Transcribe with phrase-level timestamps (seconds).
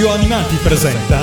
[0.00, 1.20] Radio Animati presenta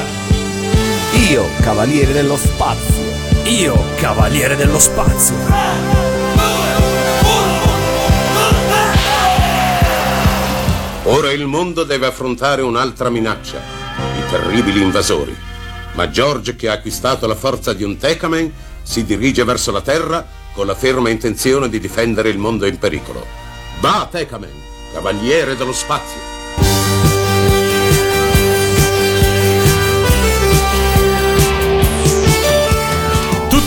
[1.31, 3.03] Io, Cavaliere dello Spazio.
[3.45, 5.35] Io, Cavaliere dello Spazio.
[11.05, 13.57] Ora il mondo deve affrontare un'altra minaccia,
[14.16, 15.35] i terribili invasori.
[15.94, 18.53] Ma George, che ha acquistato la forza di un Tecamen,
[18.84, 23.25] si dirige verso la Terra con la ferma intenzione di difendere il mondo in pericolo.
[23.80, 24.53] Va, Tecamen,
[24.94, 26.27] cavaliere dello spazio!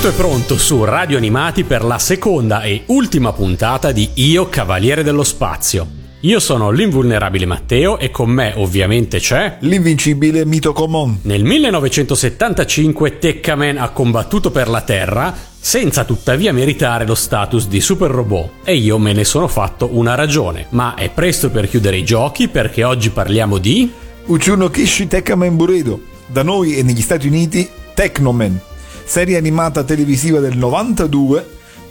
[0.01, 5.03] Tutto è pronto su Radio Animati per la seconda e ultima puntata di Io, Cavaliere
[5.03, 5.87] dello Spazio.
[6.21, 9.59] Io sono l'invulnerabile Matteo e con me ovviamente c'è...
[9.61, 11.19] L'invincibile Mito Comon.
[11.25, 18.11] Nel 1975 Tekkaman ha combattuto per la Terra senza tuttavia meritare lo status di super
[18.11, 20.65] robot e io me ne sono fatto una ragione.
[20.71, 23.93] Ma è presto per chiudere i giochi perché oggi parliamo di...
[24.25, 26.01] Uchuno Kishi Tekkamen Buredo.
[26.25, 28.69] Da noi e negli Stati Uniti Technoman.
[29.11, 31.45] Serie animata televisiva del 92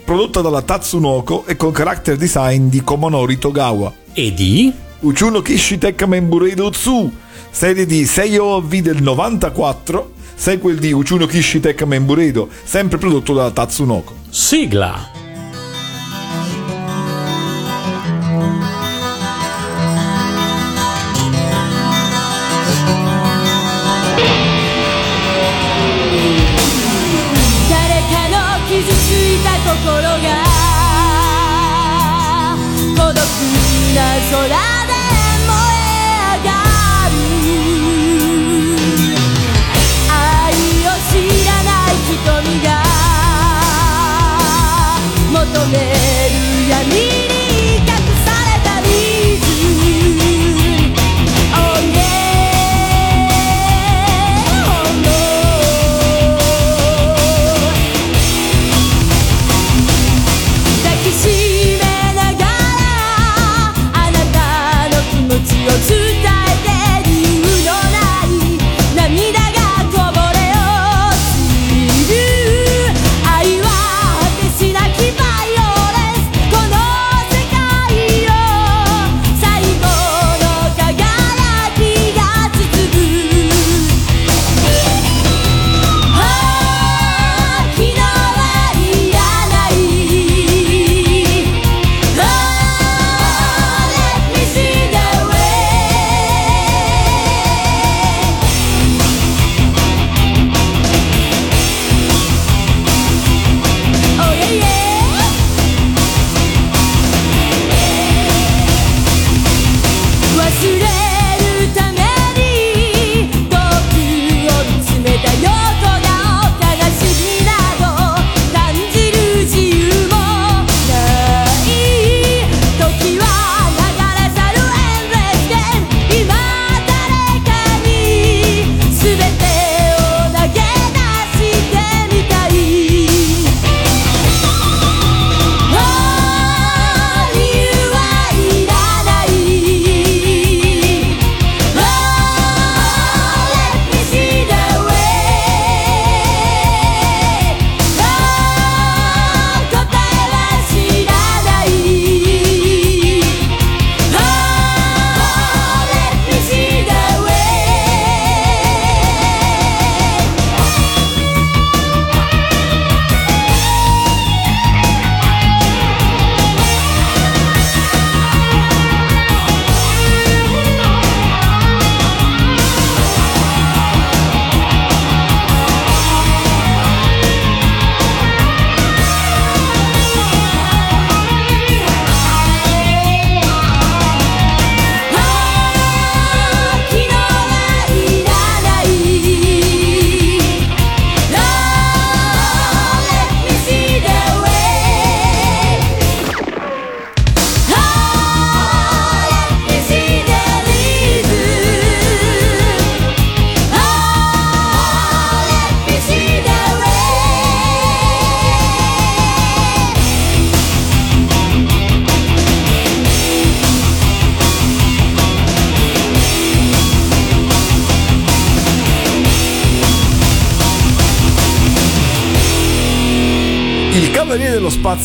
[0.06, 3.92] prodotta dalla Tatsunoko e con character design di Komonori Togawa.
[4.14, 4.72] e di...
[5.00, 7.12] Uchuno Kishi Tekkamen Buredo Tsu,
[7.50, 13.50] serie di Seiyo OV del 94, sequel di Uchuno Kishi Tekkamen Buredo, sempre prodotto dalla
[13.50, 14.14] Tatsunoko.
[14.30, 15.29] Sigla!「
[45.66, 46.94] める闇
[47.34, 47.39] に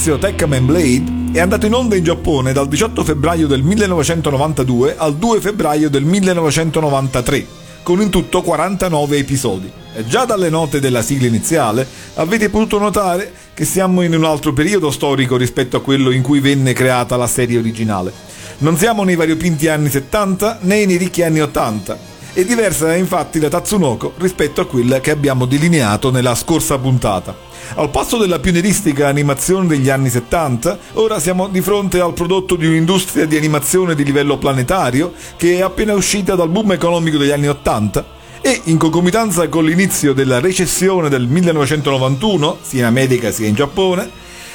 [0.06, 4.96] dello Spazio Tekkaman Blade è andato in onda in Giappone dal 18 febbraio del 1992
[4.98, 7.46] al 2 febbraio del 1993,
[7.81, 9.72] con in tutto 49 episodi.
[9.96, 14.54] E già dalle note della sigla iniziale avete potuto notare che siamo in un altro
[14.54, 18.13] periodo storico rispetto a quello in cui venne creata la serie originale.
[18.60, 21.98] Non siamo nei variopinti anni 70 né nei ricchi anni 80.
[22.36, 27.34] È diversa infatti la Tatsunoko rispetto a quella che abbiamo delineato nella scorsa puntata.
[27.76, 32.68] Al passo della pionieristica animazione degli anni 70, ora siamo di fronte al prodotto di
[32.68, 37.48] un'industria di animazione di livello planetario che è appena uscita dal boom economico degli anni
[37.48, 38.06] 80
[38.42, 44.12] e in concomitanza con l'inizio della recessione del 1991, sia in America sia in Giappone,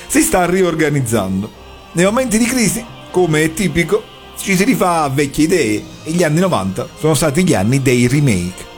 [0.06, 1.50] si sta riorganizzando.
[1.93, 6.22] Nei momenti di crisi, come è tipico, ci si rifà a vecchie idee e gli
[6.22, 8.69] anni 90 sono stati gli anni dei remake.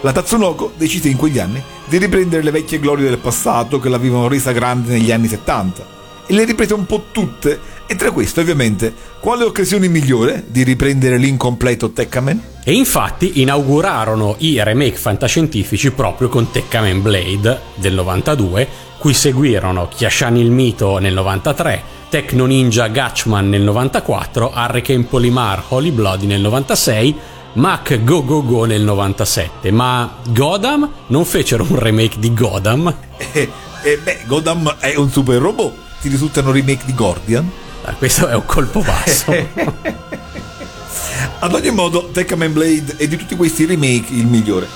[0.00, 4.28] La Tatsunoko decise in quegli anni di riprendere le vecchie glorie del passato che l'avevano
[4.28, 5.86] resa grande negli anni 70
[6.26, 11.18] e le riprese un po' tutte e tra queste ovviamente quale occasione migliore di riprendere
[11.18, 12.42] l'incompleto Tekkaman?
[12.64, 20.36] E infatti inaugurarono i remake fantascientifici proprio con Tekkaman Blade del 92, cui seguirono Kyashan
[20.36, 21.82] il mito nel 93,
[22.12, 27.16] Tecno Ninja Gatchman nel 94, Hurricane Polymar Holy Bloody nel 96,
[27.54, 29.70] Mac Go Go Go nel 97.
[29.70, 32.94] Ma Godam non fecero un remake di Godam?
[33.16, 33.50] E,
[33.82, 35.72] e beh, Godam è un super robot.
[36.02, 37.50] Ti risultano remake di Gordian?
[37.84, 39.32] Ah, questo è un colpo basso.
[41.40, 44.68] Ad ogni modo, Tekkaman Blade è di tutti questi remake il migliore.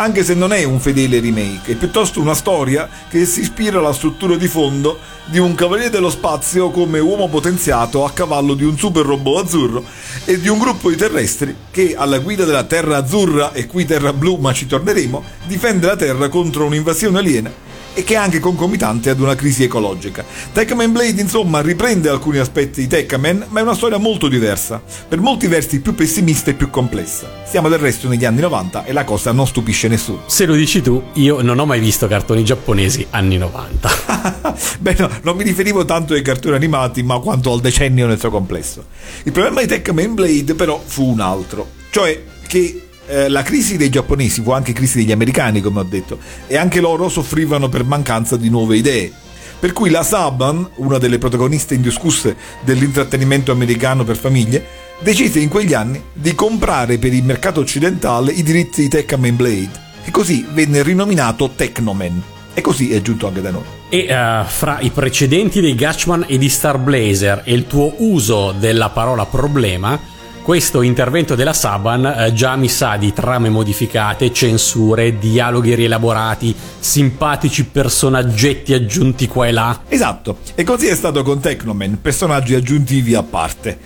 [0.00, 3.92] Anche se non è un fedele remake, è piuttosto una storia che si ispira alla
[3.92, 8.78] struttura di fondo di un cavaliere dello spazio come uomo potenziato a cavallo di un
[8.78, 9.84] super robot azzurro
[10.24, 14.12] e di un gruppo di terrestri che, alla guida della Terra Azzurra e qui Terra
[14.12, 17.67] Blu, ma ci torneremo, difende la Terra contro un'invasione aliena
[17.98, 20.24] e che è anche concomitante ad una crisi ecologica.
[20.52, 25.18] Tekkaman Blade insomma riprende alcuni aspetti di Tekkaman, ma è una storia molto diversa, per
[25.18, 27.28] molti versi più pessimista e più complessa.
[27.44, 30.22] Siamo del resto negli anni 90 e la cosa non stupisce nessuno.
[30.26, 33.90] Se lo dici tu, io non ho mai visto cartoni giapponesi anni 90.
[34.78, 38.30] Beh no, non mi riferivo tanto ai cartoni animati, ma quanto al decennio nel suo
[38.30, 38.84] complesso.
[39.24, 43.88] Il problema di Tekkaman Blade però fu un altro, cioè che eh, la crisi dei
[43.88, 48.36] giapponesi fu anche crisi degli americani, come ho detto, e anche loro soffrivano per mancanza
[48.36, 49.12] di nuove idee.
[49.58, 54.64] Per cui la Saban, una delle protagoniste indiscusse dell'intrattenimento americano per famiglie,
[55.00, 59.86] decise in quegli anni di comprare per il mercato occidentale i diritti di Tekkaman Blade
[60.04, 62.22] e così venne rinominato Technoman.
[62.54, 63.62] E così è giunto anche da noi.
[63.88, 68.52] E uh, fra i precedenti dei Gatchman e di Star Blazer e il tuo uso
[68.52, 69.98] della parola problema,
[70.48, 77.66] questo intervento della Saban eh, già mi sa di trame modificate, censure, dialoghi rielaborati, simpatici
[77.66, 79.82] personaggetti aggiunti qua e là.
[79.86, 83.78] Esatto, e così è stato con Technoman, personaggi aggiuntivi a parte.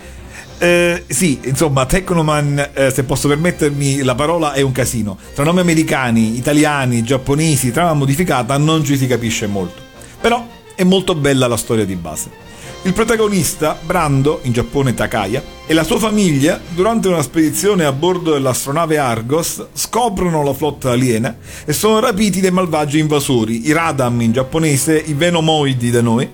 [0.57, 5.17] Eh, sì, insomma, Technoman, eh, se posso permettermi la parola, è un casino.
[5.35, 9.81] Tra nomi americani, italiani, giapponesi, trama modificata, non ci si capisce molto.
[10.21, 12.52] Però è molto bella la storia di base.
[12.85, 18.33] Il protagonista, Brando, in Giappone Takaya, e la sua famiglia, durante una spedizione a bordo
[18.33, 21.33] dell'astronave Argos, scoprono la flotta aliena
[21.63, 26.29] e sono rapiti dai malvagi invasori, i Radam in giapponese, i Venomoidi da noi,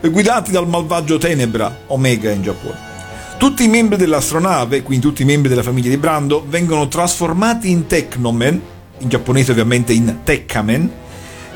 [0.00, 2.78] guidati dal malvagio Tenebra, Omega in Giappone.
[3.36, 7.86] Tutti i membri dell'astronave, quindi tutti i membri della famiglia di Brando, vengono trasformati in
[7.86, 8.58] Technomen,
[9.00, 10.90] in giapponese ovviamente in Tekkamen,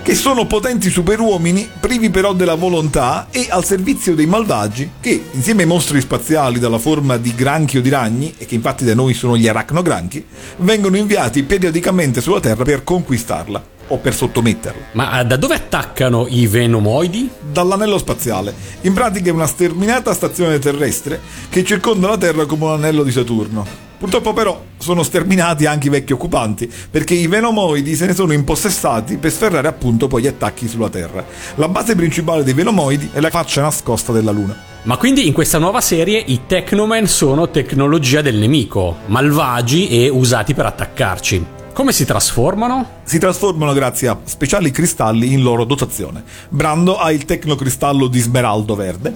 [0.03, 5.63] che sono potenti superuomini, privi però della volontà e al servizio dei malvagi, che insieme
[5.63, 9.15] ai mostri spaziali dalla forma di granchi o di ragni, e che infatti da noi
[9.15, 10.25] sono gli aracnogranchi,
[10.59, 14.87] vengono inviati periodicamente sulla Terra per conquistarla o per sottometterla.
[14.93, 17.29] Ma da dove attaccano i venomoidi?
[17.53, 18.55] Dall'anello spaziale.
[18.83, 23.11] In pratica è una sterminata stazione terrestre che circonda la Terra come un anello di
[23.11, 23.87] Saturno.
[23.99, 29.17] Purtroppo però sono sterminati anche i vecchi occupanti perché i venomoidi se ne sono impossessati
[29.17, 31.25] per sferrare appunto poi gli attacchi sulla Terra.
[31.57, 34.57] La base principale dei venomoidi è la faccia nascosta della Luna.
[34.85, 40.55] Ma quindi in questa nuova serie i Technomen sono tecnologia del nemico, malvagi e usati
[40.55, 41.45] per attaccarci.
[41.79, 43.03] Come si trasformano?
[43.05, 46.25] Si trasformano grazie a speciali cristalli in loro dotazione.
[46.49, 49.15] Brando ha il tecnocristallo di smeraldo verde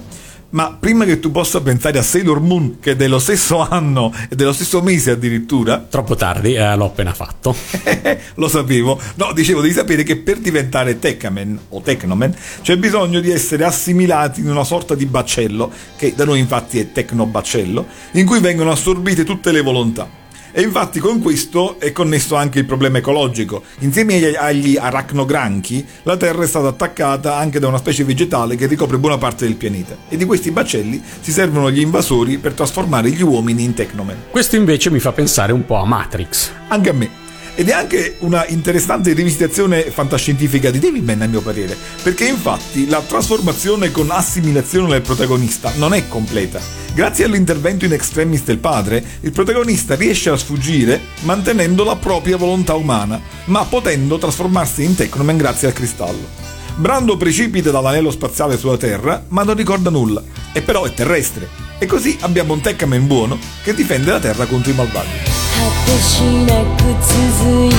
[0.51, 4.37] ma prima che tu possa pensare a Sailor Moon, che è dello stesso anno e
[4.37, 5.85] dello stesso mese addirittura.
[5.89, 7.53] Troppo tardi, eh, l'ho appena fatto.
[8.35, 8.97] Lo sapevo.
[9.15, 14.39] No, dicevo, devi sapere che per diventare Tekkaman o Technoman c'è bisogno di essere assimilati
[14.39, 19.25] in una sorta di baccello, che da noi infatti è Tecnobaccello, in cui vengono assorbite
[19.25, 20.21] tutte le volontà.
[20.55, 23.63] E infatti con questo è connesso anche il problema ecologico.
[23.79, 28.99] Insieme agli aracnogranchi, la Terra è stata attaccata anche da una specie vegetale che ricopre
[28.99, 29.97] buona parte del pianeta.
[30.07, 34.25] E di questi bacelli si servono gli invasori per trasformare gli uomini in Technomen.
[34.29, 36.51] Questo invece mi fa pensare un po' a Matrix.
[36.67, 37.22] Anche a me.
[37.55, 42.99] Ed è anche una interessante rivisitazione fantascientifica di Devilman, a mio parere, perché infatti la
[43.01, 46.59] trasformazione con assimilazione del protagonista non è completa.
[46.95, 52.73] Grazie all'intervento in extremis del padre, il protagonista riesce a sfuggire mantenendo la propria volontà
[52.73, 56.41] umana, ma potendo trasformarsi in Technoman grazie al cristallo.
[56.75, 61.47] Brando precipita dall'anello spaziale sulla Terra, ma non ricorda nulla, e però è terrestre.
[61.77, 65.42] E così abbiamo un Techman buono che difende la Terra contro i malvagi.
[65.63, 67.75] 果てしなく続いて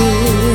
[0.00, 0.45] る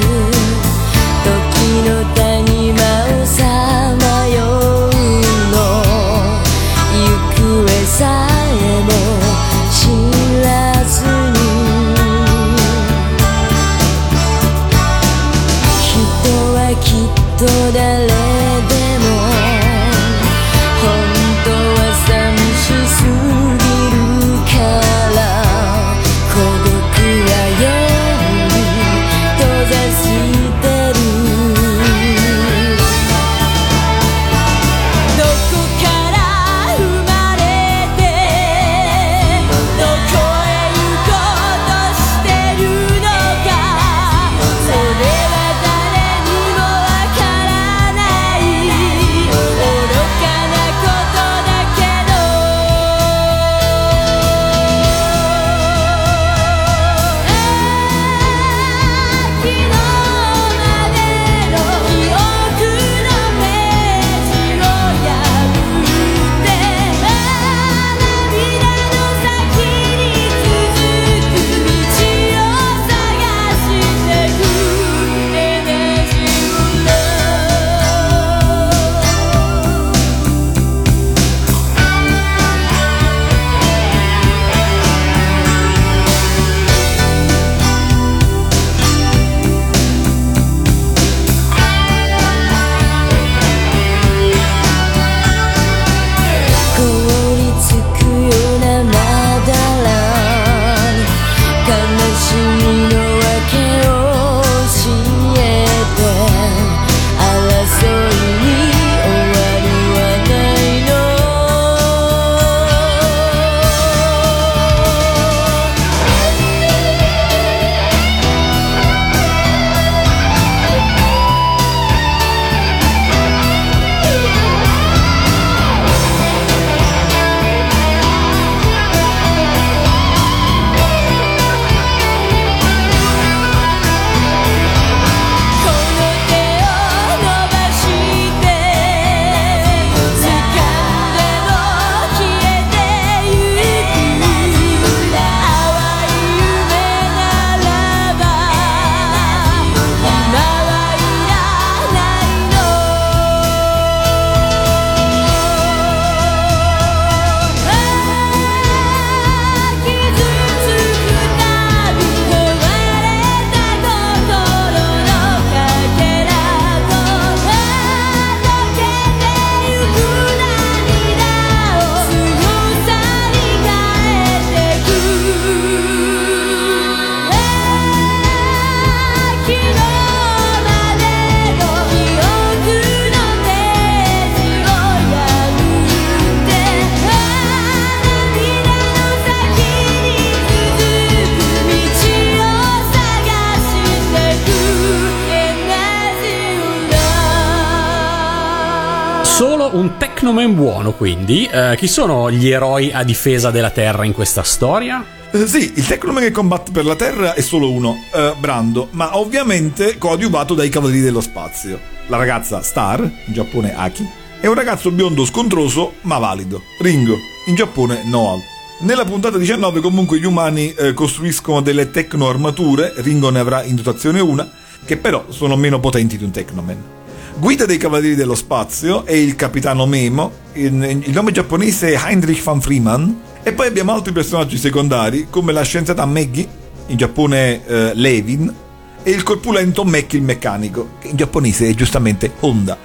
[199.82, 201.46] un Technoman buono, quindi.
[201.52, 205.04] Eh, chi sono gli eroi a difesa della Terra in questa storia?
[205.32, 209.18] Eh, sì, il Technoman che combatte per la Terra è solo uno, eh, Brando, ma
[209.18, 211.80] ovviamente coadiuvato dai Cavalieri dello Spazio.
[212.08, 214.08] La ragazza Star, in Giappone Aki,
[214.40, 218.40] e un ragazzo biondo scontroso ma valido, Ringo, in Giappone Noal.
[218.82, 223.76] Nella puntata 19 comunque gli umani eh, costruiscono delle tecno armature, Ringo ne avrà in
[223.76, 224.48] dotazione una,
[224.86, 227.00] che però sono meno potenti di un Technoman.
[227.38, 232.44] Guida dei Cavalieri dello Spazio è il capitano Memo, il, il nome giapponese è Heinrich
[232.44, 236.48] van Freeman, e poi abbiamo altri personaggi secondari come la scienziata Maggie,
[236.88, 238.54] in Giappone eh, Levin,
[239.02, 242.78] e il corpulento Mac il meccanico, che in giapponese è giustamente Honda,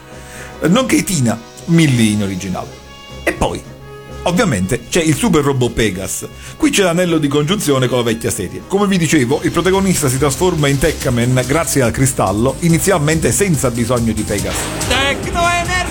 [0.61, 2.69] eh, nonché Tina, Millie in originale.
[3.25, 3.62] E poi,
[4.26, 6.26] ovviamente, c'è il super robot Pegas.
[6.56, 8.62] Qui c'è l'anello di congiunzione con la vecchia serie.
[8.66, 14.12] Come vi dicevo, il protagonista si trasforma in Tekkaman grazie al cristallo, inizialmente senza bisogno
[14.12, 14.56] di Pegas.
[14.88, 15.85] Tecnoenergia!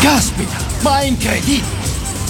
[0.00, 1.73] Caspita, ma è incredibile!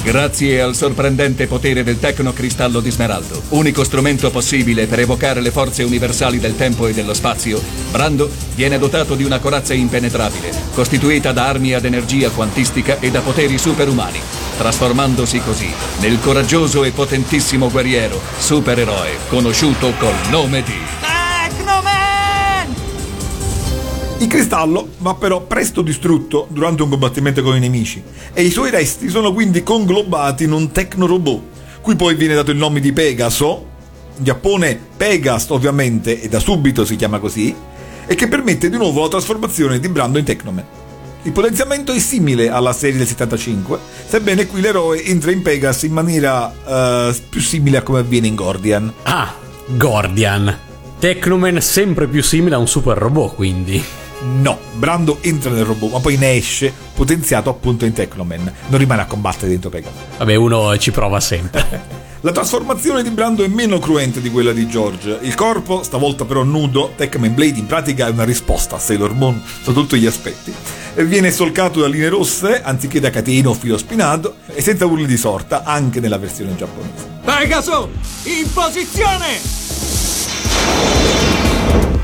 [0.05, 5.83] Grazie al sorprendente potere del Tecnocristallo di Smeraldo, unico strumento possibile per evocare le forze
[5.83, 7.59] universali del tempo e dello spazio,
[7.91, 13.21] Brando viene dotato di una corazza impenetrabile, costituita da armi ad energia quantistica e da
[13.21, 14.21] poteri superumani,
[14.59, 21.14] trasformandosi così nel coraggioso e potentissimo guerriero, supereroe, conosciuto col nome di...
[24.19, 28.03] Il cristallo va però presto distrutto durante un combattimento con i nemici
[28.33, 31.43] e i suoi resti sono quindi conglobati in un tecnorobot,
[31.81, 33.67] cui poi viene dato il nome di Pegaso,
[34.17, 37.55] in Giappone Pegast ovviamente e da subito si chiama così,
[38.07, 40.65] e che permette di nuovo la trasformazione di Brando in Tecnoman.
[41.23, 45.93] Il potenziamento è simile alla serie del 75, sebbene qui l'eroe entra in Pegas in
[45.93, 48.93] maniera eh, più simile a come avviene in Gordian.
[49.03, 49.35] Ah,
[49.67, 50.57] Gordian.
[50.99, 53.83] Tecnoman sempre più simile a un super robot, quindi.
[54.25, 58.53] No, Brando entra nel robot, ma poi ne esce potenziato appunto in Tecnoman.
[58.69, 59.99] Non rimane a combattere dentro Pegasus.
[60.17, 62.03] Vabbè, uno ci prova sempre.
[62.25, 65.19] La trasformazione di Brando è meno cruenta di quella di George.
[65.21, 69.43] Il corpo, stavolta però nudo, Techman Blade in pratica è una risposta a Sailor Moon
[69.63, 70.51] su tutti gli aspetti.
[70.95, 75.05] E viene solcato da linee rosse anziché da catene o filo spinato e senza urli
[75.05, 77.21] di sorta anche nella versione giapponese.
[77.23, 77.91] Pegaso,
[78.23, 79.39] in posizione!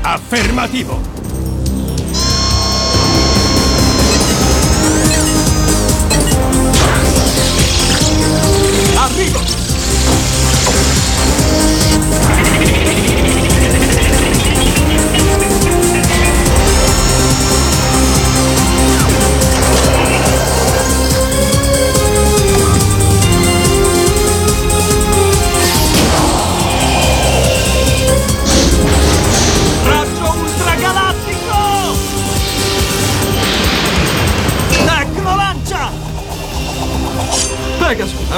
[0.01, 1.20] Affermativo.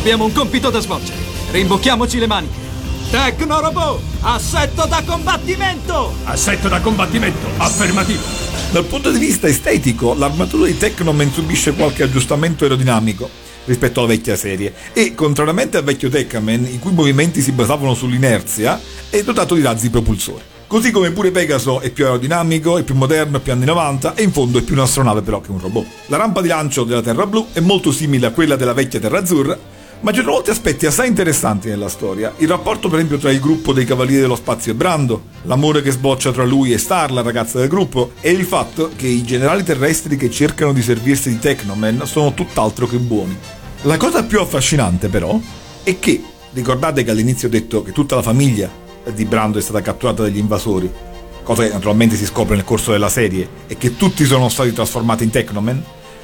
[0.04, 1.18] Abbiamo un compito da svolgere.
[1.52, 2.60] Rimbocchiamoci le maniche.
[3.10, 6.14] Tecnorobot, assetto da combattimento!
[6.26, 7.48] Assetto da combattimento.
[7.56, 8.22] Affermativo.
[8.72, 13.30] Dal punto di vista estetico, l'armatura di Technoman subisce qualche aggiustamento aerodinamico
[13.64, 18.78] rispetto alla vecchia serie e, contrariamente al vecchio Techman, i cui movimenti si basavano sull'inerzia,
[19.10, 20.42] è dotato di razzi propulsori.
[20.68, 24.24] Così come pure Pegaso è più aerodinamico, è più moderno, è più anni 90 e
[24.24, 25.86] in fondo è più un'astronave però che un robot.
[26.08, 29.20] La rampa di lancio della Terra Blu è molto simile a quella della vecchia Terra
[29.20, 29.58] Azzurra,
[30.04, 32.34] ma ci sono molti aspetti assai interessanti nella storia.
[32.38, 35.92] Il rapporto, per esempio, tra il gruppo dei Cavalieri dello Spazio e Brando, l'amore che
[35.92, 39.64] sboccia tra lui e Star, la ragazza del gruppo, e il fatto che i generali
[39.64, 43.38] terrestri che cercano di servirsi di Technoman sono tutt'altro che buoni.
[43.84, 45.40] La cosa più affascinante, però,
[45.84, 48.70] è che, ricordate che all'inizio ho detto che tutta la famiglia
[49.10, 50.92] di Brando è stata catturata dagli invasori,
[51.44, 55.24] cosa che naturalmente si scopre nel corso della serie, e che tutti sono stati trasformati
[55.24, 55.82] in Technoman?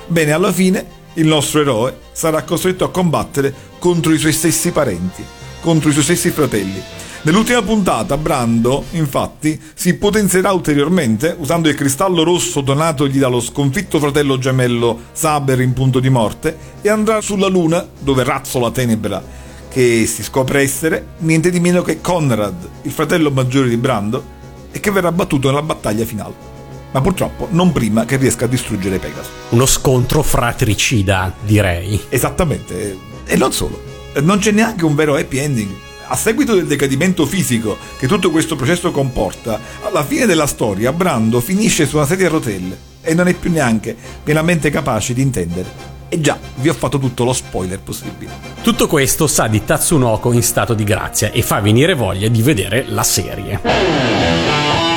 [0.07, 5.23] Bene, alla fine il nostro eroe sarà costretto a combattere contro i suoi stessi parenti,
[5.61, 6.81] contro i suoi stessi fratelli.
[7.21, 14.37] Nell'ultima puntata Brando, infatti, si potenzierà ulteriormente usando il cristallo rosso donatogli dallo sconfitto fratello
[14.37, 19.21] gemello Saber in punto di morte e andrà sulla luna, dove razzo la tenebra
[19.69, 24.37] che si scopre essere niente di meno che Conrad, il fratello maggiore di Brando,
[24.71, 26.48] e che verrà battuto nella battaglia finale.
[26.91, 29.29] Ma purtroppo non prima che riesca a distruggere Pegasus.
[29.49, 32.01] Uno scontro fratricida, direi.
[32.09, 32.97] Esattamente.
[33.25, 33.81] E non solo.
[34.21, 35.71] Non c'è neanche un vero happy ending.
[36.07, 41.39] A seguito del decadimento fisico che tutto questo processo comporta, alla fine della storia Brando
[41.39, 45.97] finisce su una sedia a rotelle e non è più neanche pienamente capace di intendere.
[46.09, 48.31] E già, vi ho fatto tutto lo spoiler possibile.
[48.63, 52.85] Tutto questo sa di Tatsunoko in stato di grazia e fa venire voglia di vedere
[52.87, 54.88] la serie.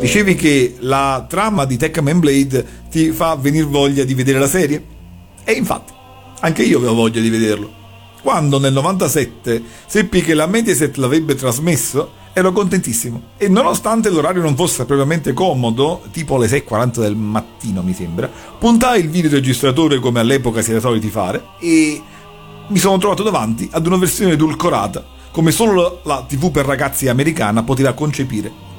[0.00, 4.82] Dicevi che la trama di Tekkaman Blade ti fa venire voglia di vedere la serie?
[5.44, 5.92] E infatti,
[6.40, 7.70] anche io avevo voglia di vederlo.
[8.22, 13.22] Quando nel 97 seppi che la Mediaset l'avrebbe trasmesso, ero contentissimo.
[13.36, 19.00] E nonostante l'orario non fosse propriamente comodo, tipo alle 6.40 del mattino mi sembra, puntai
[19.00, 22.02] il videoregistratore come all'epoca si era soliti fare e
[22.68, 27.62] mi sono trovato davanti ad una versione edulcorata, come solo la TV per ragazzi americana
[27.62, 28.69] poteva concepire.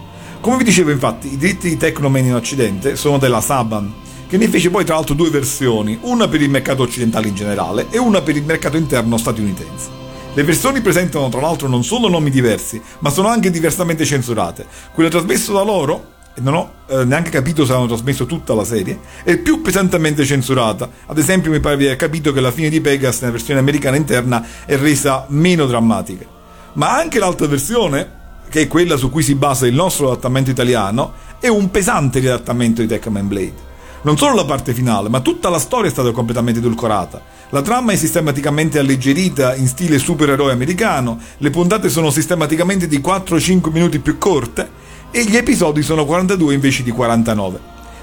[0.41, 3.93] Come vi dicevo infatti, i diritti di Tecnoman in Occidente sono della Saban,
[4.27, 7.85] che ne fece poi tra l'altro due versioni, una per il mercato occidentale in generale
[7.91, 9.89] e una per il mercato interno statunitense.
[10.33, 14.65] Le versioni presentano tra l'altro non solo nomi diversi, ma sono anche diversamente censurate.
[14.95, 18.63] Quella trasmessa da loro, e non ho eh, neanche capito se hanno trasmesso tutta la
[18.63, 20.89] serie, è più pesantemente censurata.
[21.05, 23.95] Ad esempio mi pare di aver capito che la fine di Pegas nella versione americana
[23.95, 26.25] interna è resa meno drammatica.
[26.73, 28.20] Ma anche l'altra versione,
[28.51, 32.81] che è quella su cui si basa il nostro adattamento italiano, è un pesante riadattamento
[32.81, 33.69] di Tekkaman Blade.
[34.01, 37.21] Non solo la parte finale, ma tutta la storia è stata completamente edulcorata.
[37.51, 43.71] La trama è sistematicamente alleggerita in stile supereroe americano, le puntate sono sistematicamente di 4-5
[43.71, 44.69] minuti più corte
[45.11, 47.59] e gli episodi sono 42 invece di 49.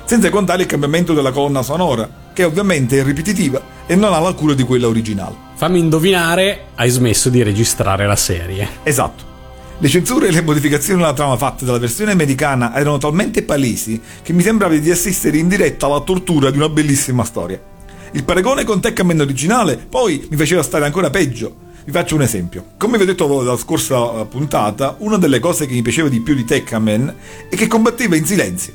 [0.07, 4.33] Senza contare il cambiamento della colonna sonora, che ovviamente è ripetitiva e non ha la
[4.33, 5.37] cura di quella originale.
[5.57, 8.67] Fammi indovinare, hai smesso di registrare la serie.
[8.83, 9.28] Esatto.
[9.81, 14.33] Le censure e le modificazioni alla trama fatte dalla versione americana erano talmente palesi che
[14.33, 17.63] mi sembrava di assistere in diretta alla tortura di una bellissima storia.
[18.11, 21.55] Il paragone con Tekkaman originale poi mi faceva stare ancora peggio.
[21.85, 22.71] Vi faccio un esempio.
[22.77, 26.35] Come vi ho detto dalla scorsa puntata, una delle cose che mi piaceva di più
[26.35, 27.15] di Tekkaman
[27.49, 28.73] è che combatteva in silenzio.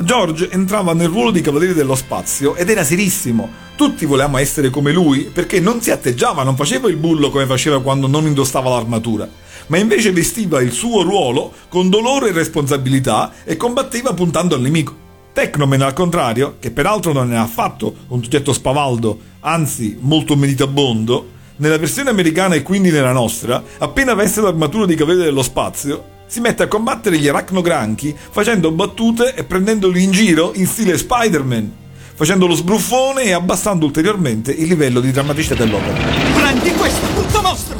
[0.00, 3.48] George entrava nel ruolo di Cavaliere dello Spazio ed era serissimo.
[3.80, 7.80] Tutti volevamo essere come lui perché non si atteggiava, non faceva il bullo come faceva
[7.80, 9.26] quando non indossava l'armatura
[9.68, 14.94] ma invece vestiva il suo ruolo con dolore e responsabilità e combatteva puntando al nemico.
[15.32, 21.78] Tecnomen, al contrario, che peraltro non è affatto un soggetto spavaldo, anzi molto meditabondo, nella
[21.78, 26.64] versione americana e quindi nella nostra, appena veste l'armatura di Cavaliere dello Spazio, si mette
[26.64, 31.79] a combattere gli arachnogranchi facendo battute e prendendoli in giro in stile Spider-Man,
[32.20, 36.06] facendo lo sbruffone e abbassando ulteriormente il livello di drammaticità dell'opera.
[36.34, 37.78] Prendi questo, brutto mostro!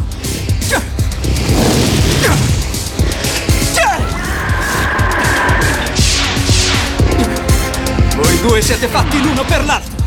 [8.16, 9.98] Voi due siete fatti l'uno per l'altro!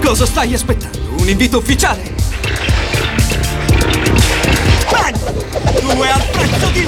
[0.00, 0.99] Cosa stai aspettando?
[1.20, 2.14] Un invito ufficiale?
[4.90, 5.16] Bang!
[5.80, 6.86] Due al prezzo di!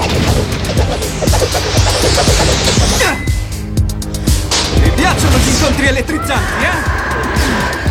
[4.80, 7.00] Mi piacciono gli incontri elettrizzanti, eh?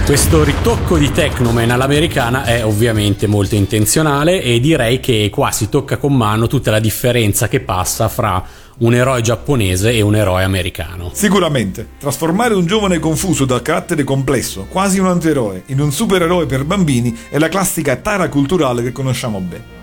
[0.03, 5.97] Questo ritocco di Technoman all'americana è ovviamente molto intenzionale e direi che qua si tocca
[5.97, 8.43] con mano tutta la differenza che passa fra
[8.79, 11.11] un eroe giapponese e un eroe americano.
[11.13, 16.63] Sicuramente, trasformare un giovane confuso dal carattere complesso, quasi un antieroe, in un supereroe per
[16.63, 19.79] bambini è la classica tara culturale che conosciamo bene.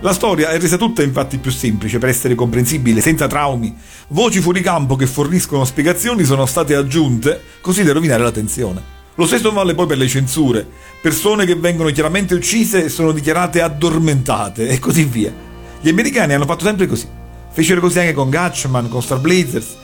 [0.00, 3.72] La storia è resa tutta infatti più semplice per essere comprensibile, senza traumi.
[4.08, 8.82] Voci fuori campo che forniscono spiegazioni sono state aggiunte così da rovinare la tensione.
[9.14, 10.66] Lo stesso vale poi per le censure.
[11.00, 15.32] Persone che vengono chiaramente uccise sono dichiarate addormentate e così via.
[15.80, 17.06] Gli americani hanno fatto sempre così.
[17.52, 19.76] Fecero così anche con Gatchman, con Star Blazers.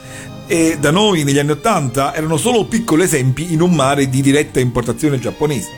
[0.47, 4.59] E da noi negli anni Ottanta erano solo piccoli esempi in un mare di diretta
[4.59, 5.69] importazione giapponese.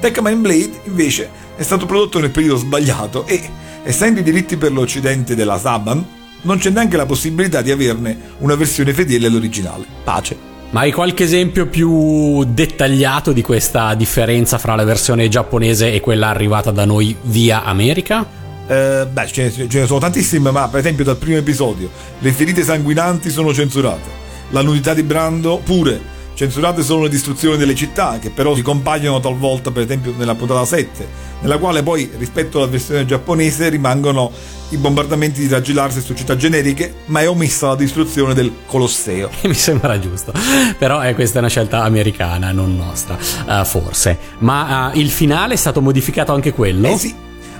[0.00, 3.40] Tekkaman Blade invece è stato prodotto nel periodo sbagliato e,
[3.84, 6.04] essendo i diritti per l'occidente della Saban,
[6.42, 9.84] non c'è neanche la possibilità di averne una versione fedele all'originale.
[10.02, 10.36] Pace.
[10.70, 16.28] Ma hai qualche esempio più dettagliato di questa differenza fra la versione giapponese e quella
[16.28, 18.26] arrivata da noi via America?
[18.68, 22.32] Eh, beh, ce ne, ce ne sono tantissime, ma per esempio dal primo episodio le
[22.32, 24.10] ferite sanguinanti sono censurate,
[24.50, 25.98] la nudità di Brando pure,
[26.34, 30.66] censurate solo le distruzioni delle città, che però si compaiono talvolta, per esempio nella puntata
[30.66, 31.08] 7,
[31.40, 34.30] nella quale poi rispetto alla versione giapponese rimangono
[34.70, 39.30] i bombardamenti di raggi laser su città generiche, ma è omessa la distruzione del Colosseo.
[39.44, 40.32] Mi sembra giusto,
[40.76, 44.18] però eh, questa è una scelta americana, non nostra, uh, forse.
[44.40, 46.88] Ma uh, il finale è stato modificato anche quello?
[46.88, 47.14] Eh sì,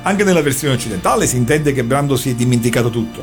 [0.09, 3.23] anche nella versione occidentale si intende che Brando si è dimenticato tutto.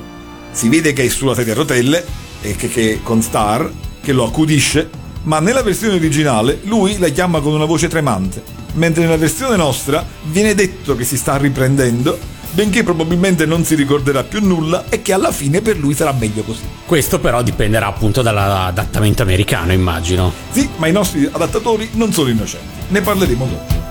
[0.52, 2.06] Si vede che è sulla sedia a rotelle
[2.41, 3.71] e che, che con Star,
[4.02, 4.88] che lo accudisce,
[5.24, 8.43] ma nella versione originale lui la chiama con una voce tremante,
[8.74, 14.24] mentre nella versione nostra viene detto che si sta riprendendo benché probabilmente non si ricorderà
[14.24, 16.62] più nulla e che alla fine per lui sarà meglio così.
[16.86, 20.32] Questo però dipenderà appunto dall'adattamento americano, immagino.
[20.52, 22.84] Sì, ma i nostri adattatori non sono innocenti.
[22.89, 23.85] Ne parleremo dopo.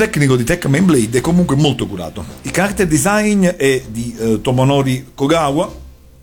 [0.00, 2.24] Tecnico di Tekkaman Blade è comunque molto curato.
[2.40, 5.70] Il character design è di eh, Tomonori Kogawa,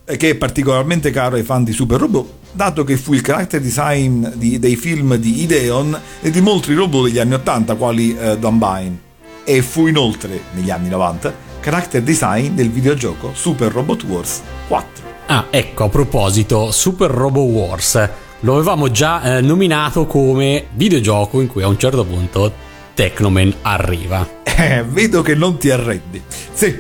[0.03, 3.61] eh, che è particolarmente caro ai fan di Super Robot, dato che fu il character
[3.61, 8.39] design di- dei film di Ideon e di molti robot degli anni 80, quali eh,
[8.39, 8.99] Dunbine.
[9.43, 15.03] E fu inoltre, negli anni 90, character design del videogioco Super Robot Wars 4.
[15.27, 18.09] Ah, ecco, a proposito, Super Robo Wars.
[18.39, 22.65] Lo avevamo già eh, nominato come videogioco in cui a un certo punto
[22.97, 24.27] Technoman arriva.
[24.43, 26.19] Eh, vedo che non ti arrendi.
[26.51, 26.75] Sì,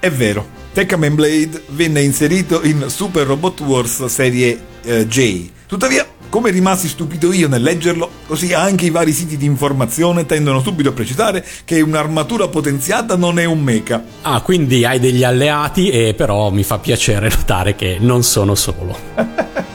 [0.00, 0.44] è vero.
[0.72, 5.48] Tekkaman Blade venne inserito in Super Robot Wars serie eh, J.
[5.68, 10.60] Tuttavia, come rimasi stupito io nel leggerlo, così anche i vari siti di informazione tendono
[10.60, 14.02] subito a precisare che un'armatura potenziata non è un mecha.
[14.22, 18.98] Ah, quindi hai degli alleati e però mi fa piacere notare che non sono solo.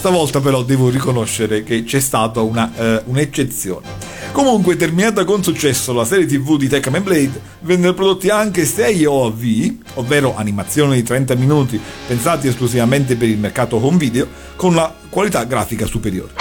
[0.00, 3.86] Stavolta però devo riconoscere che c'è stata una, eh, un'eccezione.
[4.32, 9.74] Comunque, terminata con successo la serie TV di Tekkaman Blade, vennero prodotti anche 6 OAV,
[9.96, 14.26] ovvero animazioni di 30 minuti pensati esclusivamente per il mercato home video,
[14.56, 16.39] con la qualità grafica superiore.「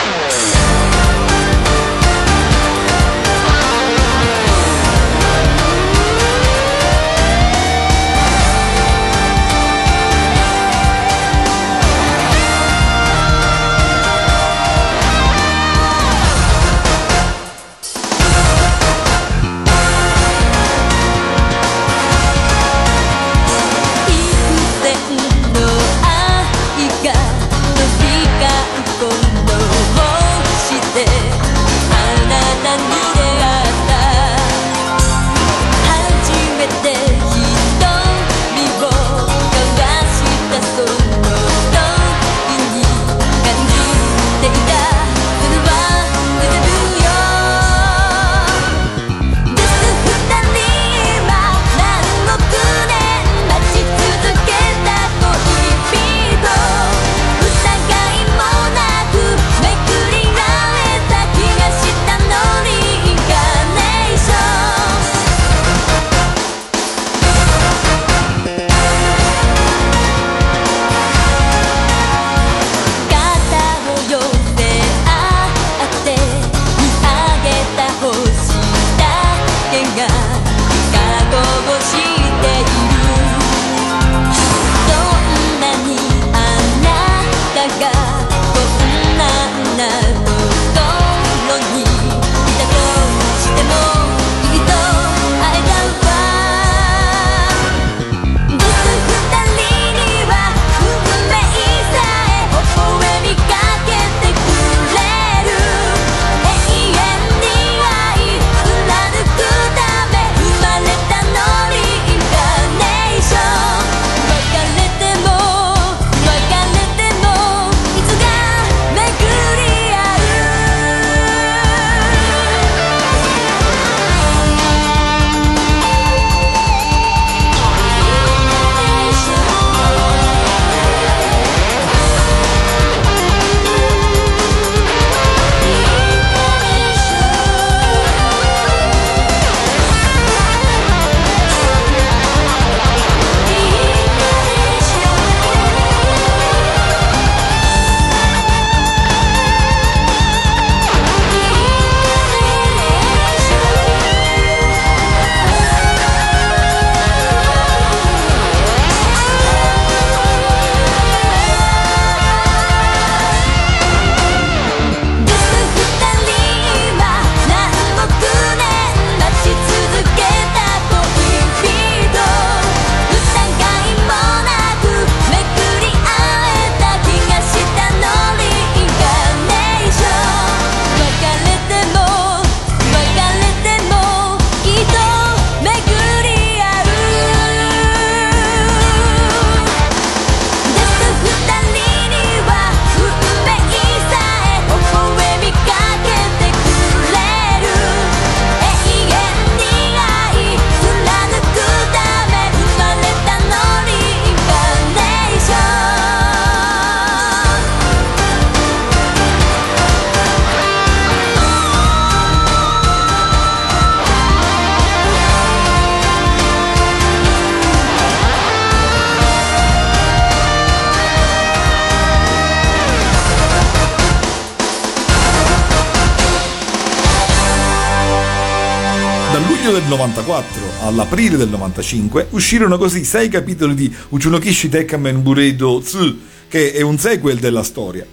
[230.90, 236.98] all'aprile del 95, uscirono così sei capitoli di Uchunokishi Tekkamen Buredo Tsu, che è un
[236.98, 238.06] sequel della storia.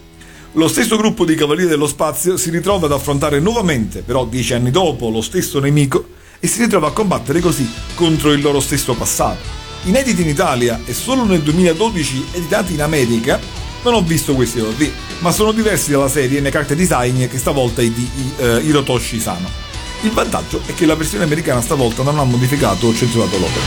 [0.53, 4.71] Lo stesso gruppo di Cavalieri dello Spazio si ritrova ad affrontare nuovamente, però dieci anni
[4.71, 6.09] dopo, lo stesso nemico
[6.39, 9.65] e si ritrova a combattere così contro il loro stesso passato.
[9.85, 13.39] Inediti in Italia e solo nel 2012 editati in America,
[13.83, 17.83] non ho visto questi ordini, ma sono diversi dalla serie nei carte design che stavolta
[17.83, 18.09] è di
[18.39, 19.66] eh, uh, Hirotoshi Sano.
[20.03, 23.65] Il vantaggio è che la versione americana stavolta non ha modificato o censurato l'opera.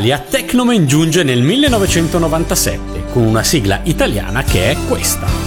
[0.00, 5.39] Italia, Tecnomen giunge nel 1997 con una sigla italiana che è questa.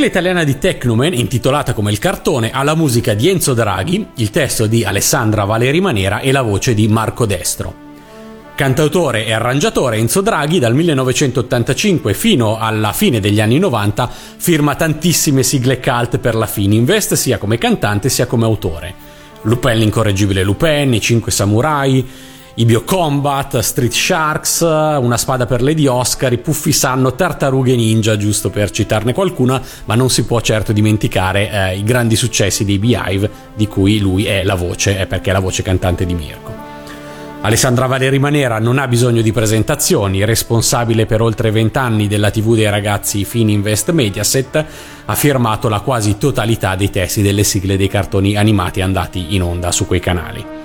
[0.00, 4.30] Sigla italiana di Tecnoman, intitolata come il cartone, ha la musica di Enzo Draghi, il
[4.30, 7.74] testo di Alessandra Valeri Manera e la voce di Marco Destro.
[8.54, 15.42] Cantautore e arrangiatore Enzo Draghi dal 1985 fino alla fine degli anni 90 firma tantissime
[15.42, 18.94] sigle cult per la Fininvest sia come cantante sia come autore.
[19.42, 22.06] Lupin l'incorreggibile Lupin, i Cinque Samurai,
[22.60, 28.50] i Biocombat, Street Sharks, Una spada per Lady Oscar, i Puffi Sanno, Tartarughe Ninja, giusto
[28.50, 33.30] per citarne qualcuna, ma non si può certo dimenticare eh, i grandi successi dei Beehive
[33.54, 36.52] di cui lui è la voce, è perché è la voce cantante di Mirko.
[37.40, 42.68] Alessandra Valeri Manera non ha bisogno di presentazioni, responsabile per oltre vent'anni della TV dei
[42.68, 44.64] ragazzi Fininvest Mediaset,
[45.06, 49.72] ha firmato la quasi totalità dei testi delle sigle dei cartoni animati andati in onda
[49.72, 50.59] su quei canali.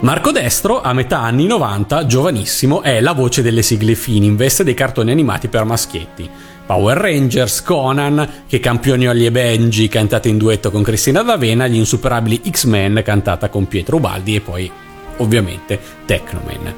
[0.00, 5.10] Marco Destro, a metà anni 90, giovanissimo, è la voce delle sigle Fininvest dei cartoni
[5.10, 6.30] animati per maschietti.
[6.64, 11.74] Power Rangers, Conan, che campioni Ollie e Benji cantata in duetto con Cristina D'Avena, gli
[11.74, 14.70] insuperabili X-Men cantata con Pietro Ubaldi e poi
[15.16, 16.74] ovviamente Technoman.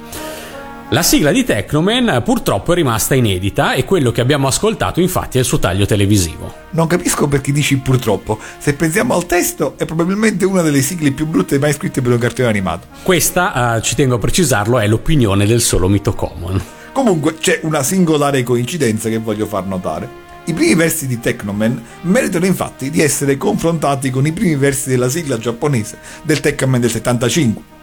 [0.93, 5.41] La sigla di Technoman purtroppo è rimasta inedita e quello che abbiamo ascoltato infatti è
[5.41, 6.53] il suo taglio televisivo.
[6.71, 8.41] Non capisco perché dici purtroppo.
[8.59, 12.19] Se pensiamo al testo, è probabilmente una delle sigle più brutte mai scritte per un
[12.19, 12.89] cartone animato.
[13.05, 16.61] Questa, eh, ci tengo a precisarlo, è l'opinione del solo Mito Common.
[16.93, 20.09] Comunque c'è una singolare coincidenza che voglio far notare.
[20.47, 25.09] I primi versi di Technoman meritano infatti di essere confrontati con i primi versi della
[25.09, 27.79] sigla giapponese del Tekkaman del 75,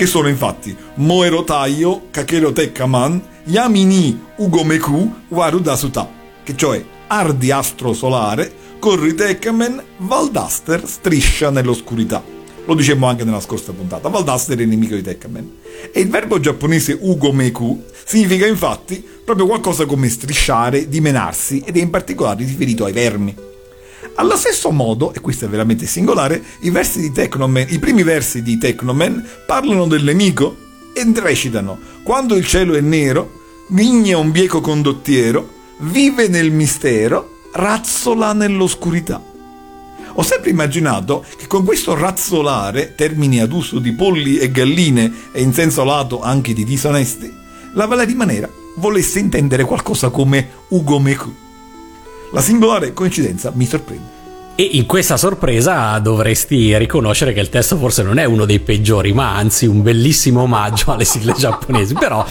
[0.00, 6.08] che sono infatti Moero Taio, Kakero Tekkaman, Yamini Ugomeku Waru Dasuta,
[6.42, 12.24] che cioè ardi astro solare, corri Tekkaman, Valdaster striscia nell'oscurità.
[12.64, 15.56] Lo dicemmo anche nella scorsa puntata, Valdaster è il nemico di Tekkaman.
[15.92, 21.90] E il verbo giapponese Ugomeku significa infatti proprio qualcosa come strisciare, dimenarsi ed è in
[21.90, 23.48] particolare riferito ai vermi.
[24.14, 28.42] Allo stesso modo, e questo è veramente singolare, i, versi di Technoman, i primi versi
[28.42, 30.56] di Technoman parlano del nemico
[30.92, 33.38] e recitano Quando il cielo è nero,
[33.72, 35.48] Vigna un bieco condottiero,
[35.78, 39.22] vive nel mistero, razzola nell'oscurità.
[40.14, 45.40] Ho sempre immaginato che con questo razzolare, termine ad uso di polli e galline e
[45.40, 47.32] in senso lato anche di disonesti,
[47.74, 51.34] la Valeria Manera volesse intendere qualcosa come Ugo Meku.
[52.32, 54.18] La singolare coincidenza mi sorprende.
[54.54, 59.12] E in questa sorpresa dovresti riconoscere che il testo forse non è uno dei peggiori,
[59.12, 61.94] ma anzi un bellissimo omaggio alle sigle giapponesi.
[61.94, 62.24] Però,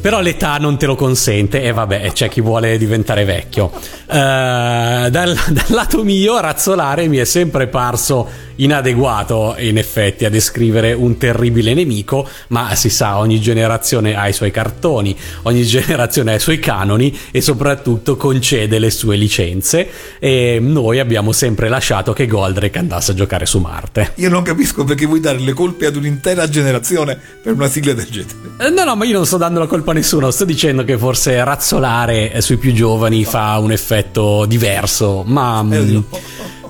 [0.00, 3.70] però l'età non te lo consente e vabbè, c'è chi vuole diventare vecchio.
[4.06, 10.92] Eh, dal, dal lato mio, razzolare mi è sempre parso inadeguato in effetti a descrivere
[10.92, 16.36] un terribile nemico, ma si sa, ogni generazione ha i suoi cartoni, ogni generazione ha
[16.36, 19.88] i suoi canoni e soprattutto concede le sue licenze
[20.18, 24.12] e noi abbiamo sempre lasciato che Goldrake andasse a giocare su Marte.
[24.16, 28.06] Io non capisco perché vuoi dare le colpe ad un'intera generazione per una sigla del
[28.06, 28.36] genere.
[28.58, 30.96] Eh, No, no, ma io non sto dando la colpa a nessuno, sto dicendo che
[30.96, 35.66] forse razzolare eh, sui più giovani fa un effetto diverso, ma...
[35.70, 36.02] Eh.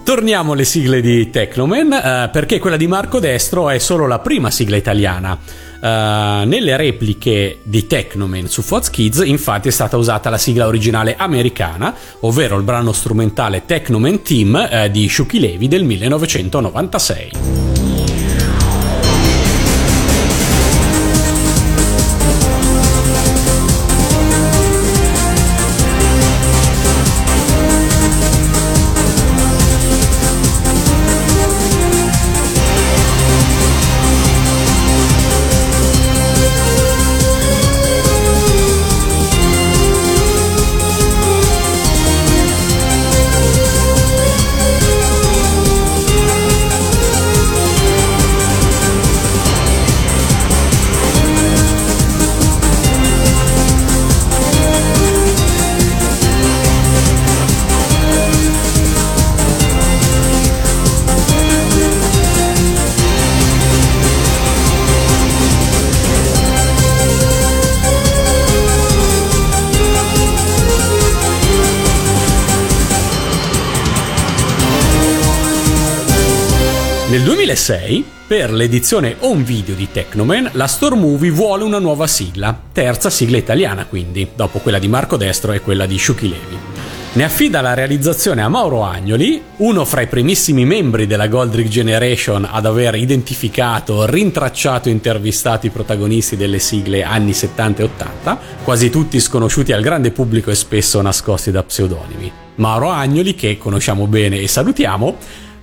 [0.09, 4.51] Torniamo alle sigle di Technoman, eh, perché quella di Marco Destro è solo la prima
[4.51, 5.39] sigla italiana.
[5.39, 11.15] Eh, nelle repliche di Technoman su Fox Kids, infatti, è stata usata la sigla originale
[11.15, 17.68] americana, ovvero il brano strumentale Technoman Team eh, di Shuki Levy del 1996.
[77.49, 83.09] 2006, per l'edizione home video di Technoman, la Store Movie vuole una nuova sigla, terza
[83.09, 86.59] sigla italiana quindi, dopo quella di Marco Destro e quella di Shuki Levi.
[87.11, 92.47] Ne affida la realizzazione a Mauro Agnoli, uno fra i primissimi membri della Goldrick Generation
[92.49, 98.91] ad aver identificato, rintracciato e intervistato i protagonisti delle sigle anni 70 e 80, quasi
[98.91, 102.31] tutti sconosciuti al grande pubblico e spesso nascosti da pseudonimi.
[102.57, 105.17] Mauro Agnoli, che conosciamo bene e salutiamo,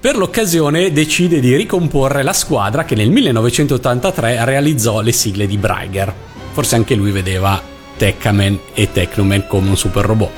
[0.05, 6.13] per l'occasione decide di ricomporre la squadra che nel 1983 realizzò le sigle di Braiger.
[6.51, 7.59] Forse anche lui vedeva
[7.97, 10.29] Tekkaman e Technoman come un super robot.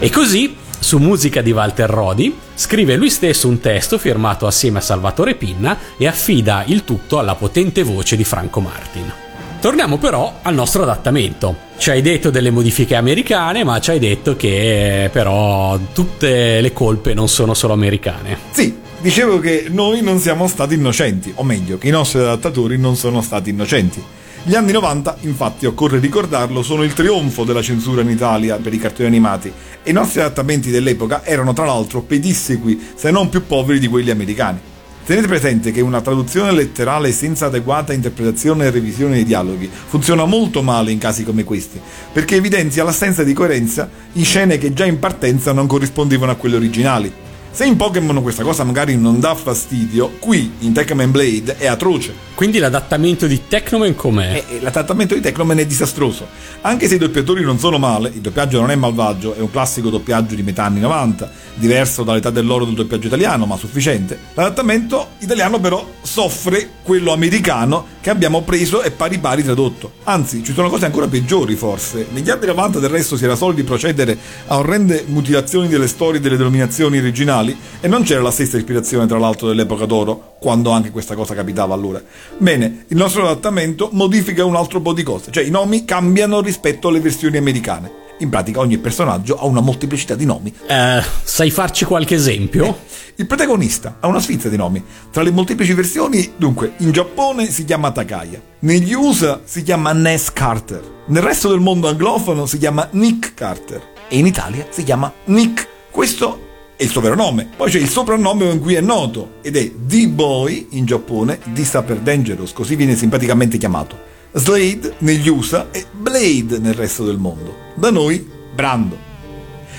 [0.00, 4.82] E così, su musica di Walter Rodi, scrive lui stesso un testo firmato assieme a
[4.82, 9.31] Salvatore Pinna e affida il tutto alla potente voce di Franco Martin.
[9.62, 11.56] Torniamo però al nostro adattamento.
[11.76, 17.14] Ci hai detto delle modifiche americane, ma ci hai detto che però tutte le colpe
[17.14, 18.36] non sono solo americane.
[18.50, 22.96] Sì, dicevo che noi non siamo stati innocenti, o meglio, che i nostri adattatori non
[22.96, 24.02] sono stati innocenti.
[24.42, 28.78] Gli anni 90, infatti, occorre ricordarlo, sono il trionfo della censura in Italia per i
[28.78, 33.78] cartoni animati e i nostri adattamenti dell'epoca erano tra l'altro pedissequi, se non più poveri
[33.78, 34.70] di quelli americani.
[35.04, 40.62] Tenete presente che una traduzione letterale senza adeguata interpretazione e revisione dei dialoghi funziona molto
[40.62, 41.80] male in casi come questi,
[42.12, 46.54] perché evidenzia l'assenza di coerenza in scene che già in partenza non corrispondevano a quelle
[46.54, 47.12] originali.
[47.54, 52.14] Se in Pokémon questa cosa magari non dà fastidio, qui in Tekkaman Blade è atroce.
[52.34, 54.42] Quindi l'adattamento di Technoman com'è?
[54.48, 56.26] E l'adattamento di Teknoman è disastroso.
[56.62, 59.90] Anche se i doppiatori non sono male, il doppiaggio non è malvagio, è un classico
[59.90, 64.18] doppiaggio di metà anni 90, diverso dall'età dell'oro del doppiaggio italiano, ma sufficiente.
[64.32, 69.92] L'adattamento italiano però soffre quello americano che abbiamo preso e pari pari tradotto.
[70.04, 72.06] Anzi, ci sono cose ancora peggiori forse.
[72.12, 76.22] Negli anni 90 del resto si era soliti procedere a orrende mutilazioni delle storie e
[76.22, 77.41] delle denominazioni originali
[77.80, 81.74] e non c'era la stessa ispirazione tra l'altro dell'epoca d'oro, quando anche questa cosa capitava
[81.74, 82.02] allora.
[82.38, 86.88] Bene, il nostro adattamento modifica un altro po' di cose, cioè i nomi cambiano rispetto
[86.88, 88.00] alle versioni americane.
[88.18, 90.54] In pratica ogni personaggio ha una molteplicità di nomi.
[90.66, 92.78] Eh, sai farci qualche esempio?
[93.16, 94.82] Il protagonista ha una sfilza di nomi.
[95.10, 100.32] Tra le molteplici versioni, dunque, in Giappone si chiama Takaya, negli USA si chiama Ness
[100.32, 105.12] Carter, nel resto del mondo anglofono si chiama Nick Carter e in Italia si chiama
[105.24, 105.66] Nick.
[105.90, 106.50] Questo
[106.82, 107.48] è il suo vero nome.
[107.56, 111.80] Poi c'è il soprannome con cui è noto ed è D-Boy in Giappone, D sta
[111.80, 114.10] Dangerous, così viene simpaticamente chiamato.
[114.32, 117.54] Slade negli USA e Blade nel resto del mondo.
[117.74, 119.10] Da noi, Brando.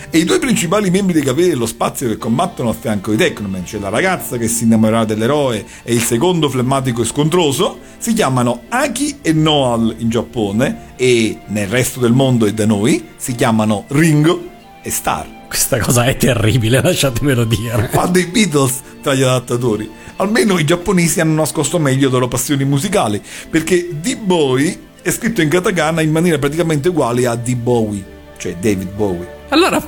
[0.09, 3.65] E i due principali membri dei Cavalieri dello Spazio che combattono a fianco di Technoman,
[3.65, 8.61] cioè la ragazza che si innamorerà dell'eroe e il secondo flemmatico e scontroso, si chiamano
[8.69, 13.85] Aki e Noal in Giappone e nel resto del mondo e da noi si chiamano
[13.87, 14.41] Ringo
[14.83, 15.42] e Star.
[15.53, 17.87] Questa cosa è terribile, lasciatemelo dire.
[17.91, 19.87] Fa dei Beatles tra gli adattatori.
[20.15, 25.49] Almeno i giapponesi hanno nascosto meglio le loro passioni musicali, perché D-Boy è scritto in
[25.49, 28.03] katakana in maniera praticamente uguale a D-Bowie,
[28.37, 29.27] cioè David Bowie.
[29.49, 29.79] Allora,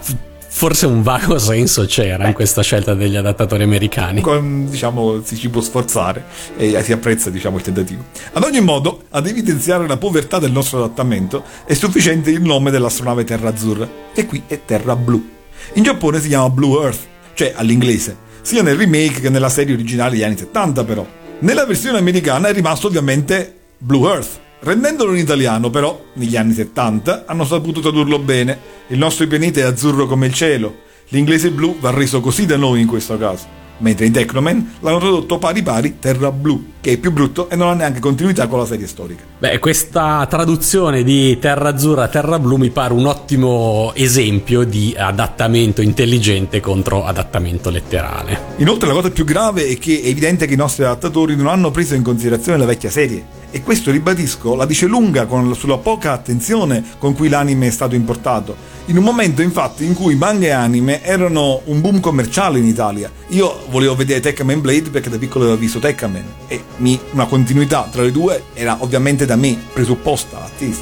[0.47, 4.22] forse un vago senso c'era in questa scelta degli adattatori americani.
[4.22, 6.26] Con, diciamo, si ci può sforzare
[6.57, 8.03] e si apprezza, diciamo, il tentativo.
[8.34, 13.24] Ad ogni modo, ad evidenziare la povertà del nostro adattamento, è sufficiente il nome dell'astronave
[13.24, 15.34] Terra Azzurra, e qui è Terra Blu.
[15.74, 16.99] In Giappone si chiama Blue Earth,
[17.34, 21.05] cioè all'inglese, sia nel remake che nella serie originale degli anni 70 però.
[21.39, 24.39] Nella versione americana è rimasto ovviamente Blue Earth.
[24.61, 28.57] Rendendolo in italiano, però, negli anni 70 hanno saputo tradurlo bene.
[28.88, 30.84] Il nostro pianeta è azzurro come il cielo.
[31.09, 33.64] L'inglese blu va reso così da noi in questo caso.
[33.78, 37.70] Mentre in Technoman l'hanno tradotto pari pari Terra Blu, che è più brutto e non
[37.70, 39.24] ha neanche continuità con la serie storica.
[39.38, 44.96] Beh, questa traduzione di Terra Azzurra a Terra Blu mi pare un ottimo esempio di
[44.98, 48.54] adattamento intelligente contro adattamento letterale.
[48.58, 51.72] Inoltre la cosa più grave è che è evidente che i nostri adattatori non hanno
[51.72, 53.44] preso in considerazione la vecchia serie.
[53.56, 57.95] E questo, ribadisco, la dice lunga con, sulla poca attenzione con cui l'anime è stato
[57.95, 58.53] importato.
[58.88, 63.10] In un momento infatti in cui manga e anime erano un boom commerciale in Italia.
[63.30, 67.88] Io volevo vedere Tekkaman Blade perché da piccolo avevo visto Tekkaman e mi, una continuità
[67.89, 70.82] tra le due era ovviamente da me presupposta, attesa.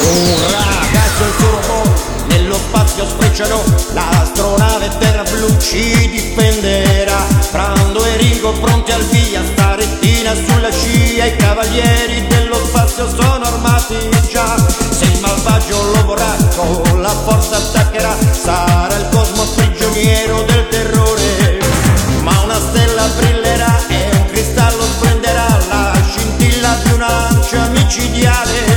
[0.08, 7.26] Un ragazzo e il suo robot nello spazio sfrecciano L'astronave terra blu ci difenderà.
[7.50, 13.96] Brando e Ringo pronti al via Starettina sulla scia I cavalieri dello spazio sono armati
[14.30, 14.56] già.
[14.90, 21.58] Se il malvagio lo vorrà con la forza attaccherà Sarà il cosmo prigioniero del terrore.
[22.22, 28.67] Ma una stella brillerà e un cristallo splenderà La scintilla di un'ancia micidiale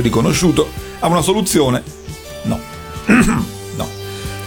[0.00, 1.82] genio riconosciuto, ha una soluzione.
[2.42, 2.58] No.
[3.76, 3.88] no.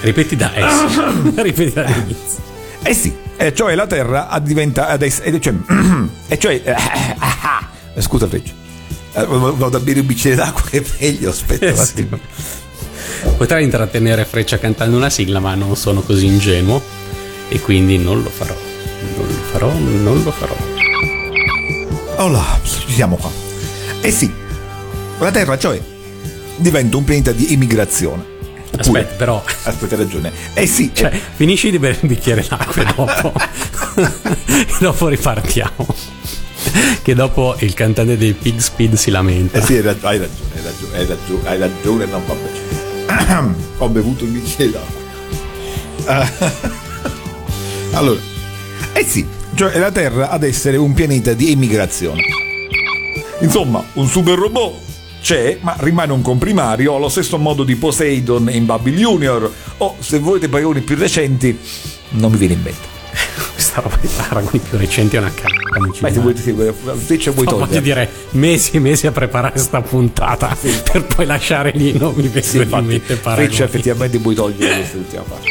[0.02, 1.36] Ripeti da S.
[1.36, 2.42] Ripeti dall'inizio.
[2.82, 4.98] Eh sì, e cioè la Terra diventa.
[4.98, 5.54] E cioè.
[6.28, 6.62] e cioè
[7.96, 8.54] eh, scusa Freccia.
[9.14, 11.66] Eh, Vado a bere un bicchiere d'acqua che è meglio, aspetta.
[11.66, 12.08] un Eh sì.
[13.38, 16.82] Potrei intrattenere Freccia cantando una sigla, ma non sono così ingenuo
[17.48, 18.56] e quindi non lo farò.
[19.16, 20.56] Non lo farò, non lo farò.
[22.18, 23.30] Oh là, ci siamo qua.
[24.02, 24.32] Eh sì,
[25.20, 25.80] la Terra, cioè,
[26.58, 28.32] diventa un pianeta di immigrazione.
[28.78, 29.44] Aspetta, però.
[29.64, 30.32] Aspetta, hai ragione.
[30.54, 33.34] Eh sì, Cioè, finisci di bere un bicchiere d'acqua e dopo.
[34.80, 35.86] dopo ripartiamo.
[37.02, 39.60] Che dopo il cantante dei Pig Speed si lamenta.
[39.60, 43.52] Eh sì, hai ragione, hai ragione, hai ragione, hai ragione, hai ragione, no, vabbè.
[43.78, 45.02] Ho bevuto un bicchiere d'acqua.
[46.06, 46.52] Eh,
[47.94, 48.20] allora,
[48.94, 52.22] eh sì, cioè la Terra ad essere un pianeta di emigrazione.
[53.42, 54.74] Insomma, un super robot
[55.24, 59.50] c'è, ma rimane un comprimario allo stesso modo di Poseidon in Babel Junior.
[59.78, 61.58] O se volete paragoni più recenti,
[62.10, 62.92] non mi viene in mente.
[63.54, 65.62] Questa roba di paragoni più recenti è una cagata.
[66.02, 66.74] Ma se seguire,
[67.06, 67.82] se c'è vuoi No, voglio togliere.
[67.82, 70.56] dire mesi e mesi a preparare sta puntata
[70.92, 73.48] per poi lasciare lì non mi Sì, vengono in infatti, mente paragoni.
[73.48, 75.48] Freccia effettivamente vuoi togliere questa ultima parte.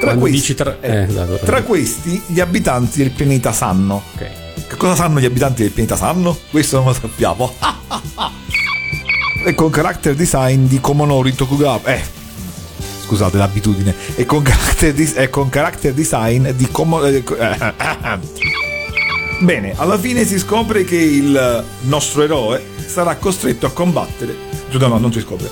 [0.00, 1.38] Tra questi, tra- eh, eh, esatto.
[1.44, 4.02] tra questi gli abitanti del pianeta sanno.
[4.14, 4.26] Ok.
[4.68, 6.36] Che cosa sanno gli abitanti del pianeta sanno?
[6.50, 7.54] Questo non lo sappiamo.
[9.44, 11.80] e con character design di Komonori Tokugawa.
[11.84, 12.00] Eh,
[13.04, 13.94] scusate l'abitudine.
[14.16, 17.24] E con character, dis- e con character design di Komonori...
[19.40, 24.34] Bene, alla fine si scopre che il nostro eroe sarà costretto a combattere.
[24.68, 25.50] Giuda, no, non si scopre.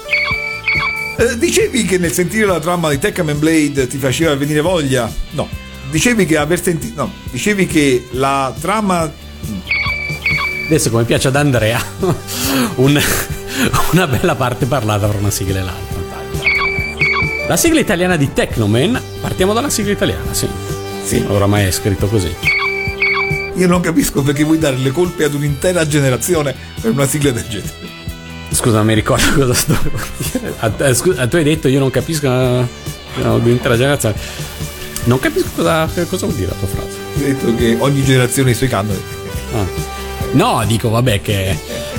[1.18, 5.10] Eh, dicevi che nel sentire la trama di Tekkaman Blade ti faceva venire voglia?
[5.30, 5.48] No.
[5.90, 7.00] Dicevi che aver sentito.
[7.04, 7.12] No.
[7.30, 9.10] Dicevi che la trama.
[10.66, 11.80] Adesso come piace ad Andrea,
[12.76, 13.00] un-
[13.92, 16.04] una bella parte parlata tra una sigla e l'altra.
[17.48, 20.48] La sigla italiana di Technoman, partiamo dalla sigla italiana, sì.
[21.04, 21.24] Sì.
[21.28, 22.34] Oramai è scritto così.
[23.54, 27.46] Io non capisco perché vuoi dare le colpe ad un'intera generazione per una sigla del
[27.48, 27.72] genere.
[28.50, 29.78] Scusa, non mi ricordo cosa sto
[30.18, 30.88] dire.
[30.88, 32.64] Eh, scusa, tu hai detto io non capisco eh,
[33.22, 34.16] no, l'intera generazione.
[35.04, 36.96] Non capisco cosa, cosa vuol dire la tua frase.
[37.14, 39.00] Hai detto che ogni generazione ha i suoi canoni.
[39.54, 39.66] Ah.
[40.32, 41.56] No, dico vabbè che.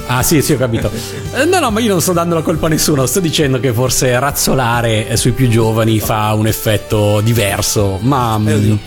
[0.09, 0.89] Ah sì, sì, ho capito.
[1.33, 3.73] Eh, No, no, ma io non sto dando la colpa a nessuno, sto dicendo che
[3.73, 8.77] forse razzolare eh, sui più giovani fa un effetto diverso, ma mm, oddio.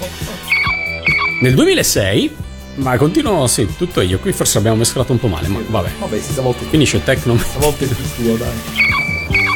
[1.43, 2.35] nel 2006,
[2.77, 5.91] ma continuo, sì, tutto io, qui forse abbiamo mescolato un po' male, ma vabbè.
[5.99, 7.37] Vabbè, stavolta, Finisce Tecno.
[7.39, 8.49] stavolta è più tuo, dai.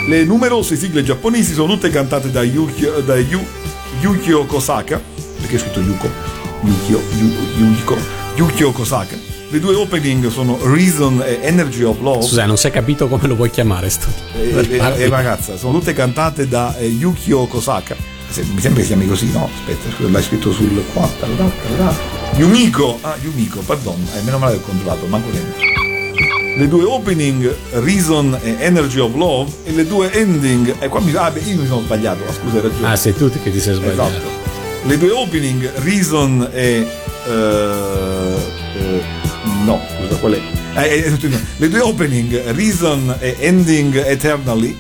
[0.09, 3.47] Le numerose sigle giapponesi sono tutte cantate da, Yukio, da Yu-
[4.01, 5.01] Yukio Kosaka.
[5.41, 6.11] Perché è scritto Yuko?
[6.63, 7.97] Yukio, Yu- Yukio,
[8.37, 9.24] Yukio Kosaka.
[9.55, 12.23] Le due opening sono Reason e Energy of Love.
[12.27, 14.09] Scusa, non si è capito come lo vuoi chiamare sto.
[14.37, 17.95] e, e- e ragazza, sono tutte cantate da eh, Yukio Kosaka.
[18.31, 19.49] Se- mi sembra che si chiami così, no?
[19.61, 21.09] Aspetta, scusa, l'hai scritto sul qua.
[22.35, 25.57] Yumiko, ah, Yumiko, pardon, eh, meno male che ho controllato, manco niente.
[26.59, 30.75] Le due opening Reason e Energy of Love e le due ending.
[30.81, 32.89] E qua mi ah, beh, io mi sono sbagliato, ma scusa, hai ragione.
[32.89, 34.03] Ah, sei tu che ti sei sbagliato.
[34.17, 34.29] Esatto.
[34.83, 36.63] Le due opening Reason e.
[36.63, 38.24] eh, eh, scusa,
[40.25, 40.41] qual è?
[40.81, 44.75] Eh, eh, le due opening Reason e Ending Eternally.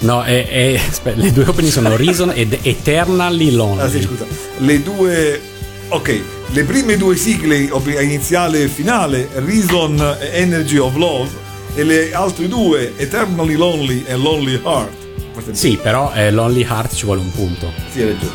[0.00, 3.80] No, è, è- aspetta, le due opening sono Reason ed Eternally Lonely.
[3.80, 4.26] Ah, sì, scusa.
[4.58, 5.40] Le due.
[5.88, 6.20] Ok,
[6.52, 7.70] le prime due sigle,
[8.00, 11.28] iniziale e finale, Reason e Energy of Love,
[11.74, 15.52] e le altre due, Eternally Lonely e Lonely Heart.
[15.52, 17.72] Sì, però eh, Lonely Heart ci vuole un punto.
[17.90, 18.34] Sì, hai ragione.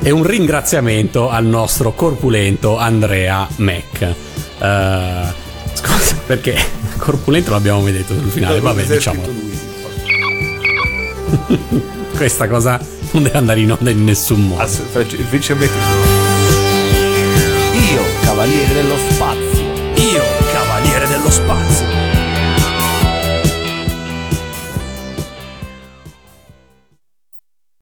[0.00, 4.26] E un ringraziamento al nostro corpulento Andrea Mac.
[4.60, 5.32] Eh,
[5.74, 6.56] scusa, perché
[6.96, 9.22] corpulento l'abbiamo mai detto sul finale, vabbè, diciamo.
[12.16, 12.80] Questa cosa
[13.12, 14.66] non deve andare in onda in nessun modo.
[14.66, 15.66] Se- faccio- Invece a me
[17.92, 19.66] Io, cavaliere dello spazio.
[20.12, 21.67] Io, cavaliere dello spazio.